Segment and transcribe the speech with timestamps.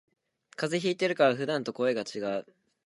[0.55, 2.47] 風邪ひいてるから普段と声がちがう